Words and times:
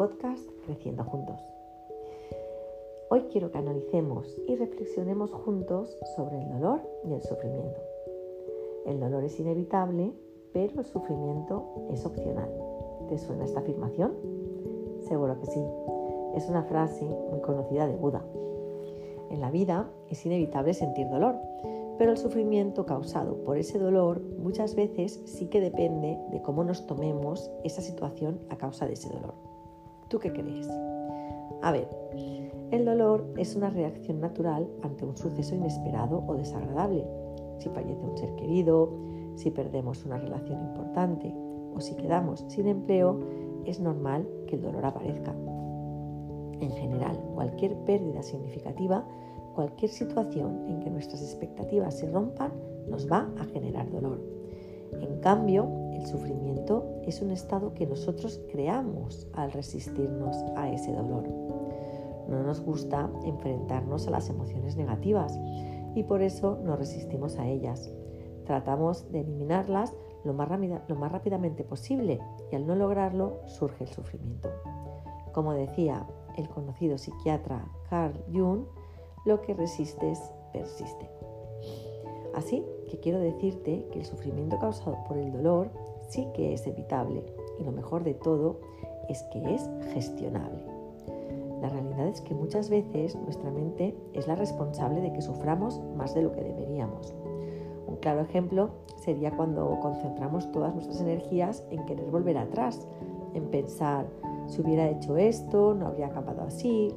podcast 0.00 0.48
Creciendo 0.64 1.04
Juntos. 1.04 1.38
Hoy 3.10 3.26
quiero 3.30 3.50
que 3.50 3.58
analicemos 3.58 4.34
y 4.48 4.56
reflexionemos 4.56 5.30
juntos 5.30 5.94
sobre 6.16 6.38
el 6.38 6.48
dolor 6.48 6.80
y 7.04 7.12
el 7.12 7.20
sufrimiento. 7.20 7.78
El 8.86 8.98
dolor 8.98 9.24
es 9.24 9.38
inevitable, 9.38 10.14
pero 10.54 10.80
el 10.80 10.86
sufrimiento 10.86 11.86
es 11.90 12.06
opcional. 12.06 12.50
¿Te 13.10 13.18
suena 13.18 13.44
esta 13.44 13.60
afirmación? 13.60 14.14
Seguro 15.06 15.38
que 15.38 15.44
sí. 15.44 15.62
Es 16.34 16.48
una 16.48 16.62
frase 16.62 17.04
muy 17.04 17.42
conocida 17.42 17.86
de 17.86 17.96
Buda. 17.96 18.24
En 19.28 19.42
la 19.42 19.50
vida 19.50 19.90
es 20.08 20.24
inevitable 20.24 20.72
sentir 20.72 21.10
dolor, 21.10 21.36
pero 21.98 22.12
el 22.12 22.16
sufrimiento 22.16 22.86
causado 22.86 23.44
por 23.44 23.58
ese 23.58 23.78
dolor 23.78 24.22
muchas 24.38 24.74
veces 24.74 25.20
sí 25.26 25.48
que 25.48 25.60
depende 25.60 26.18
de 26.30 26.40
cómo 26.40 26.64
nos 26.64 26.86
tomemos 26.86 27.50
esa 27.64 27.82
situación 27.82 28.40
a 28.48 28.56
causa 28.56 28.86
de 28.86 28.94
ese 28.94 29.10
dolor. 29.10 29.49
¿Tú 30.10 30.18
qué 30.18 30.32
crees? 30.32 30.68
A 31.62 31.72
ver, 31.72 31.88
el 32.72 32.84
dolor 32.84 33.32
es 33.36 33.56
una 33.56 33.70
reacción 33.70 34.20
natural 34.20 34.68
ante 34.82 35.04
un 35.04 35.16
suceso 35.16 35.54
inesperado 35.54 36.24
o 36.26 36.34
desagradable. 36.34 37.06
Si 37.58 37.68
fallece 37.68 38.04
un 38.04 38.18
ser 38.18 38.34
querido, 38.34 38.92
si 39.36 39.50
perdemos 39.50 40.04
una 40.04 40.18
relación 40.18 40.60
importante 40.60 41.32
o 41.74 41.80
si 41.80 41.94
quedamos 41.94 42.44
sin 42.48 42.66
empleo, 42.66 43.20
es 43.64 43.80
normal 43.80 44.28
que 44.46 44.56
el 44.56 44.62
dolor 44.62 44.84
aparezca. 44.84 45.32
En 46.60 46.72
general, 46.72 47.16
cualquier 47.34 47.76
pérdida 47.84 48.22
significativa 48.22 49.06
cualquier 49.54 49.90
situación 49.90 50.64
en 50.68 50.80
que 50.80 50.90
nuestras 50.90 51.22
expectativas 51.22 51.98
se 51.98 52.10
rompan 52.10 52.52
nos 52.88 53.10
va 53.10 53.28
a 53.38 53.44
generar 53.44 53.90
dolor. 53.90 54.39
En 55.00 55.20
cambio, 55.20 55.68
el 55.92 56.06
sufrimiento 56.06 57.00
es 57.06 57.20
un 57.22 57.30
estado 57.30 57.74
que 57.74 57.86
nosotros 57.86 58.40
creamos 58.50 59.28
al 59.34 59.52
resistirnos 59.52 60.36
a 60.56 60.70
ese 60.70 60.92
dolor. 60.92 61.28
No 62.28 62.42
nos 62.42 62.60
gusta 62.60 63.10
enfrentarnos 63.24 64.06
a 64.06 64.10
las 64.10 64.28
emociones 64.28 64.76
negativas 64.76 65.38
y 65.94 66.04
por 66.04 66.22
eso 66.22 66.58
nos 66.64 66.78
resistimos 66.78 67.38
a 67.38 67.46
ellas. 67.46 67.90
Tratamos 68.44 69.10
de 69.10 69.20
eliminarlas 69.20 69.94
lo 70.24 70.32
más, 70.32 71.12
rápidamente 71.12 71.64
posible 71.64 72.20
y 72.50 72.56
al 72.56 72.66
no 72.66 72.74
lograrlo 72.74 73.40
surge 73.46 73.84
el 73.84 73.90
sufrimiento. 73.90 74.50
Como 75.32 75.52
decía 75.52 76.06
el 76.36 76.48
conocido 76.48 76.98
psiquiatra 76.98 77.70
Carl 77.88 78.22
Jung, 78.32 78.64
lo 79.24 79.40
que 79.40 79.54
resistes 79.54 80.32
persiste. 80.52 81.19
Así 82.40 82.64
que 82.88 82.98
quiero 83.00 83.18
decirte 83.18 83.84
que 83.92 83.98
el 83.98 84.06
sufrimiento 84.06 84.58
causado 84.58 84.96
por 85.06 85.18
el 85.18 85.30
dolor 85.30 85.68
sí 86.08 86.26
que 86.32 86.54
es 86.54 86.66
evitable 86.66 87.22
y 87.58 87.64
lo 87.64 87.70
mejor 87.70 88.02
de 88.02 88.14
todo 88.14 88.60
es 89.10 89.22
que 89.24 89.54
es 89.54 89.68
gestionable. 89.92 90.58
La 91.60 91.68
realidad 91.68 92.08
es 92.08 92.22
que 92.22 92.32
muchas 92.32 92.70
veces 92.70 93.14
nuestra 93.14 93.50
mente 93.50 93.94
es 94.14 94.26
la 94.26 94.36
responsable 94.36 95.02
de 95.02 95.12
que 95.12 95.20
suframos 95.20 95.82
más 95.98 96.14
de 96.14 96.22
lo 96.22 96.32
que 96.32 96.40
deberíamos. 96.40 97.12
Un 97.86 97.96
claro 97.96 98.22
ejemplo 98.22 98.70
sería 98.96 99.36
cuando 99.36 99.78
concentramos 99.82 100.50
todas 100.50 100.72
nuestras 100.74 101.02
energías 101.02 101.62
en 101.68 101.84
querer 101.84 102.10
volver 102.10 102.38
atrás, 102.38 102.88
en 103.34 103.50
pensar, 103.50 104.06
si 104.46 104.62
hubiera 104.62 104.88
hecho 104.88 105.18
esto, 105.18 105.74
no 105.74 105.88
habría 105.88 106.06
acabado 106.06 106.40
así, 106.40 106.90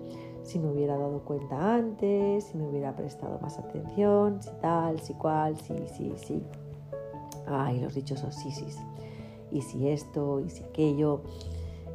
si 0.43 0.59
me 0.59 0.69
hubiera 0.69 0.97
dado 0.97 1.19
cuenta 1.21 1.75
antes, 1.75 2.45
si 2.45 2.57
me 2.57 2.67
hubiera 2.67 2.95
prestado 2.95 3.39
más 3.39 3.57
atención, 3.57 4.41
si 4.41 4.51
tal, 4.61 4.99
si 4.99 5.13
cual, 5.13 5.57
si, 5.57 5.75
si, 5.87 6.13
si. 6.17 6.43
Ay, 7.47 7.79
los 7.79 7.95
dichosos 7.95 8.35
sí, 8.35 8.51
sí. 8.51 8.65
Y 9.51 9.61
si 9.61 9.89
esto, 9.89 10.39
y 10.39 10.49
si 10.49 10.63
aquello. 10.63 11.21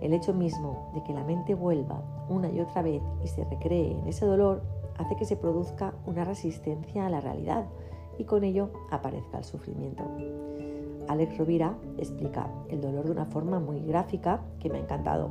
El 0.01 0.15
hecho 0.15 0.33
mismo 0.33 0.93
de 0.95 1.03
que 1.03 1.13
la 1.13 1.25
mente 1.25 1.55
vuelva 1.55 2.01
una 2.29 2.49
y 2.51 2.61
otra 2.61 2.83
vez 2.83 3.03
y 3.25 3.29
se 3.29 3.45
recree 3.45 3.99
en 3.99 4.07
ese 4.07 4.27
dolor 4.27 4.63
hace 4.97 5.17
que 5.17 5.25
se 5.25 5.37
produzca 5.37 5.95
una 6.07 6.25
resistencia 6.25 7.07
a 7.07 7.11
la 7.11 7.21
realidad 7.21 7.67
y 8.17 8.25
con 8.25 8.45
ello 8.45 8.71
aparezca 8.91 9.39
el 9.39 9.45
sufrimiento. 9.45 10.05
Alex 11.09 11.39
Rovira 11.39 11.75
explica 11.97 12.49
el 12.69 12.81
dolor 12.81 13.07
de 13.07 13.13
una 13.13 13.27
forma 13.27 13.59
muy 13.59 13.81
gráfica 13.81 14.43
que 14.61 14.69
me 14.69 14.79
ha 14.79 14.83
encantado. 14.83 15.31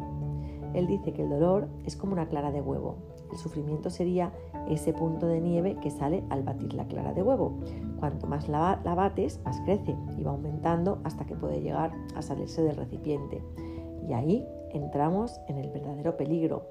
Él 0.74 0.88
dice 0.88 1.14
que 1.14 1.24
el 1.24 1.30
dolor 1.30 1.68
es 1.86 1.96
como 1.96 2.14
una 2.14 2.28
clara 2.28 2.52
de 2.52 2.62
huevo. 2.62 2.96
El 3.32 3.38
sufrimiento 3.38 3.90
sería 3.90 4.32
ese 4.70 4.94
punto 4.94 5.28
de 5.28 5.42
nieve 5.42 5.78
que 5.82 5.92
sale 5.92 6.24
al 6.30 6.44
batir 6.44 6.74
la 6.74 6.88
clara 6.88 7.14
de 7.14 7.24
huevo. 7.24 7.58
Cuanto 8.00 8.28
más 8.28 8.48
la, 8.48 8.82
bates, 8.84 9.40
más 9.44 9.60
crece 9.62 9.96
y 10.18 10.24
va 10.24 10.32
aumentando 10.32 11.00
hasta 11.04 11.26
que 11.26 11.36
puede 11.36 11.62
llegar 11.62 11.92
a 12.16 12.22
salirse 12.22 12.62
del 12.62 12.76
recipiente. 12.76 13.42
Y 14.08 14.14
ahí 14.14 14.48
entramos 14.72 15.40
en 15.48 15.58
el 15.58 15.70
verdadero 15.70 16.18
peligro. 16.18 16.68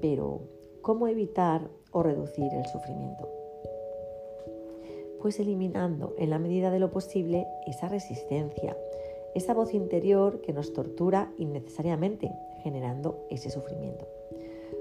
Pero, 0.00 0.42
¿cómo 0.82 1.08
evitar 1.08 1.68
o 1.92 2.02
reducir 2.02 2.52
el 2.52 2.66
sufrimiento? 2.66 3.28
Pues 5.20 5.40
eliminando 5.40 6.14
en 6.18 6.30
la 6.30 6.38
medida 6.38 6.70
de 6.70 6.80
lo 6.80 6.90
posible 6.90 7.46
esa 7.66 7.88
resistencia, 7.88 8.76
esa 9.34 9.54
voz 9.54 9.72
interior 9.72 10.40
que 10.42 10.52
nos 10.52 10.72
tortura 10.72 11.32
innecesariamente, 11.38 12.30
generando 12.62 13.24
ese 13.30 13.50
sufrimiento. 13.50 14.06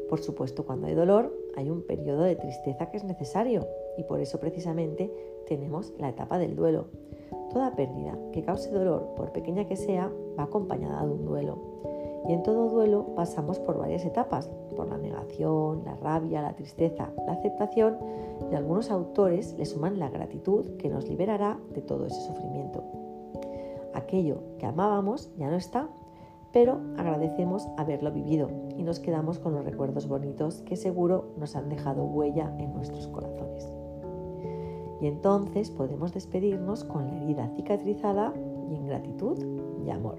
Por 0.10 0.20
supuesto, 0.20 0.66
cuando 0.66 0.88
hay 0.88 0.94
dolor, 0.94 1.34
hay 1.56 1.70
un 1.70 1.82
periodo 1.82 2.24
de 2.24 2.36
tristeza 2.36 2.90
que 2.90 2.98
es 2.98 3.04
necesario 3.04 3.68
y 3.98 4.04
por 4.04 4.20
eso 4.20 4.40
precisamente 4.40 5.12
tenemos 5.48 5.94
la 6.00 6.10
etapa 6.10 6.38
del 6.38 6.56
duelo. 6.56 6.86
Toda 7.52 7.76
pérdida 7.76 8.18
que 8.32 8.44
cause 8.44 8.72
dolor, 8.72 9.14
por 9.16 9.32
pequeña 9.32 9.68
que 9.68 9.76
sea, 9.76 10.12
va 10.38 10.44
acompañada 10.44 11.06
de 11.06 11.12
un 11.12 11.26
duelo. 11.26 11.58
Y 12.28 12.34
en 12.34 12.44
todo 12.44 12.70
duelo 12.70 13.14
pasamos 13.16 13.60
por 13.60 13.78
varias 13.78 14.06
etapas, 14.06 14.50
por 14.76 14.88
la 14.88 14.98
negación, 14.98 15.84
la 15.86 15.96
rabia, 15.96 16.42
la 16.42 16.56
tristeza, 16.56 17.12
la 17.26 17.34
aceptación 17.34 17.98
y 18.52 18.56
algunos 18.56 18.90
autores 18.90 19.54
le 19.58 19.66
suman 19.66 20.00
la 20.00 20.10
gratitud 20.10 20.78
que 20.78 20.90
nos 20.90 21.08
liberará 21.08 21.60
de 21.74 21.82
todo 21.82 22.06
ese 22.06 22.22
sufrimiento 22.22 22.84
aquello 23.94 24.44
que 24.60 24.66
amábamos 24.66 25.30
ya 25.38 25.50
no 25.50 25.56
está, 25.56 25.90
pero 26.54 26.80
agradecemos 26.98 27.68
haberlo 27.78 28.12
vivido 28.12 28.50
y 28.78 28.84
nos 28.84 29.00
quedamos 29.00 29.40
con 29.40 29.56
los 29.56 29.66
recuerdos 29.66 30.08
bonitos 30.08 30.62
que 30.62 30.78
seguro 30.78 31.34
nos 31.38 31.56
han 31.56 31.68
dejado 31.68 32.06
huella 32.06 32.56
en 32.60 32.74
nuestros 32.74 33.08
corazones. 33.08 33.70
Y 35.02 35.08
entonces 35.08 35.72
podemos 35.72 36.14
despedirnos 36.14 36.84
con 36.84 37.08
la 37.08 37.24
herida 37.24 37.52
cicatrizada 37.56 38.34
y 38.70 38.76
en 38.76 38.86
gratitud 38.86 39.38
y 39.84 39.90
amor. 39.90 40.16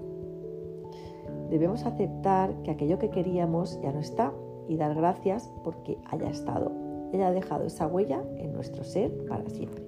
Debemos 1.49 1.85
aceptar 1.85 2.53
que 2.63 2.71
aquello 2.71 2.99
que 2.99 3.09
queríamos 3.09 3.79
ya 3.81 3.93
no 3.93 3.99
está 3.99 4.33
y 4.67 4.75
dar 4.75 4.93
gracias 4.93 5.49
porque 5.63 5.97
haya 6.11 6.29
estado, 6.29 6.71
haya 7.13 7.31
dejado 7.31 7.63
esa 7.63 7.87
huella 7.87 8.21
en 8.37 8.51
nuestro 8.51 8.83
ser 8.83 9.25
para 9.25 9.49
siempre. 9.49 9.83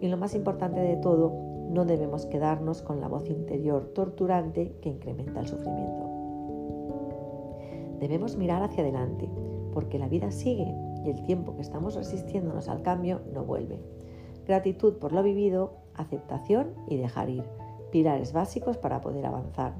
Y 0.00 0.08
lo 0.08 0.18
más 0.18 0.34
importante 0.34 0.80
de 0.80 0.96
todo 0.96 1.45
no 1.70 1.84
debemos 1.84 2.26
quedarnos 2.26 2.82
con 2.82 3.00
la 3.00 3.08
voz 3.08 3.28
interior 3.28 3.92
torturante 3.94 4.76
que 4.80 4.88
incrementa 4.88 5.40
el 5.40 5.48
sufrimiento. 5.48 6.06
Debemos 8.00 8.36
mirar 8.36 8.62
hacia 8.62 8.82
adelante, 8.82 9.28
porque 9.72 9.98
la 9.98 10.08
vida 10.08 10.30
sigue 10.30 10.74
y 11.04 11.10
el 11.10 11.22
tiempo 11.22 11.54
que 11.54 11.62
estamos 11.62 11.94
resistiéndonos 11.94 12.68
al 12.68 12.82
cambio 12.82 13.20
no 13.32 13.44
vuelve. 13.44 13.80
Gratitud 14.46 14.94
por 14.94 15.12
lo 15.12 15.22
vivido, 15.22 15.74
aceptación 15.94 16.74
y 16.88 16.96
dejar 16.96 17.30
ir, 17.30 17.44
pilares 17.90 18.32
básicos 18.32 18.76
para 18.76 19.00
poder 19.00 19.26
avanzar. 19.26 19.74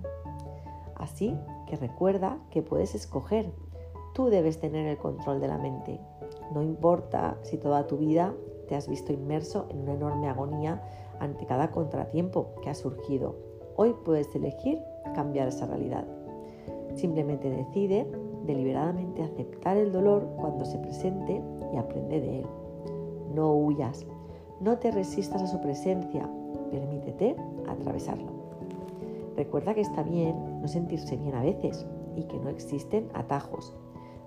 Así 0.96 1.36
que 1.66 1.76
recuerda 1.76 2.38
que 2.50 2.62
puedes 2.62 2.94
escoger. 2.94 3.52
Tú 4.14 4.26
debes 4.26 4.58
tener 4.58 4.86
el 4.86 4.96
control 4.96 5.40
de 5.40 5.48
la 5.48 5.58
mente. 5.58 6.00
No 6.52 6.62
importa 6.62 7.36
si 7.42 7.58
toda 7.58 7.86
tu 7.86 7.98
vida 7.98 8.34
te 8.68 8.74
has 8.74 8.88
visto 8.88 9.12
inmerso 9.12 9.66
en 9.70 9.80
una 9.80 9.94
enorme 9.94 10.28
agonía 10.28 10.82
ante 11.20 11.46
cada 11.46 11.70
contratiempo 11.70 12.54
que 12.62 12.70
ha 12.70 12.74
surgido. 12.74 13.36
Hoy 13.76 13.94
puedes 14.04 14.34
elegir 14.34 14.82
cambiar 15.14 15.48
esa 15.48 15.66
realidad. 15.66 16.04
Simplemente 16.94 17.50
decide 17.50 18.06
deliberadamente 18.44 19.22
aceptar 19.22 19.76
el 19.76 19.92
dolor 19.92 20.26
cuando 20.36 20.64
se 20.64 20.78
presente 20.78 21.42
y 21.72 21.76
aprende 21.76 22.20
de 22.20 22.40
él. 22.40 22.46
No 23.34 23.52
huyas, 23.54 24.06
no 24.60 24.78
te 24.78 24.90
resistas 24.90 25.42
a 25.42 25.46
su 25.46 25.60
presencia, 25.60 26.28
permítete 26.70 27.36
atravesarlo. 27.68 28.36
Recuerda 29.36 29.74
que 29.74 29.82
está 29.82 30.02
bien 30.02 30.60
no 30.62 30.68
sentirse 30.68 31.16
bien 31.16 31.34
a 31.34 31.42
veces 31.42 31.86
y 32.14 32.24
que 32.24 32.38
no 32.38 32.48
existen 32.48 33.10
atajos. 33.12 33.74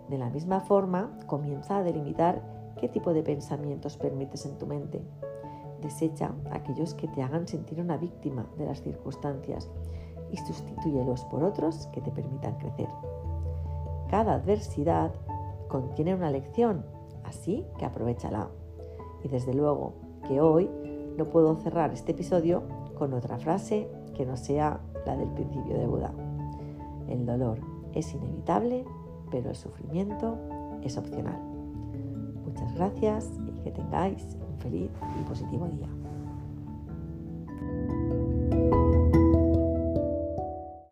De 0.08 0.18
la 0.18 0.30
misma 0.30 0.60
forma, 0.60 1.18
comienza 1.26 1.78
a 1.78 1.84
delimitar 1.84 2.59
qué 2.80 2.88
tipo 2.88 3.14
de 3.14 3.24
pensamientos 3.24 3.98
permites 3.98 4.46
en 4.46 4.58
tu 4.58 4.66
mente. 4.66 5.02
Desecha 5.82 6.32
aquellos 6.52 6.94
que 6.94 7.08
te 7.10 7.22
hagan 7.22 7.48
sentir 7.48 7.80
una 7.82 7.98
víctima 7.98 8.48
de 8.58 8.66
las 8.66 8.82
circunstancias 8.82 9.70
y 10.32 10.38
sustitúyelos 10.38 11.26
por 11.26 11.44
otros 11.44 11.88
que 11.88 12.02
te 12.02 12.12
permitan 12.12 12.56
crecer. 12.58 12.88
Cada 14.10 14.36
adversidad 14.36 15.12
contiene 15.68 16.16
una 16.16 16.32
lección, 16.32 16.86
así 17.24 17.66
que 17.78 17.86
aprovechala. 17.86 18.50
Y 19.24 19.28
desde 19.28 19.54
luego 19.54 19.94
que 20.28 20.40
hoy 20.40 20.70
no 21.18 21.26
puedo 21.26 21.56
cerrar 21.58 21.92
este 21.92 22.14
episodio 22.14 22.64
con 22.98 23.14
otra 23.14 23.38
frase 23.38 23.90
que 24.16 24.26
no 24.26 24.38
sea 24.38 24.80
la 25.06 25.16
del 25.18 25.30
principio 25.30 25.78
de 25.78 25.86
Buda. 25.88 26.14
El 27.10 27.26
dolor 27.26 27.60
es 27.94 28.14
inevitable, 28.14 28.86
pero 29.32 29.50
el 29.50 29.56
sufrimiento 29.56 30.38
es 30.82 30.98
opcional. 30.98 31.49
Muchas 32.50 32.74
gracias 32.74 33.30
y 33.48 33.64
que 33.64 33.72
tengáis 33.72 34.36
un 34.42 34.60
feliz 34.60 34.90
y 35.20 35.24
positivo 35.24 35.68
día. 35.68 35.99